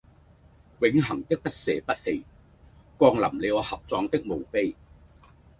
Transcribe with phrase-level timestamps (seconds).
[0.79, 2.23] 永恆的不捨不棄
[2.99, 4.75] 降臨你我合葬的墓碑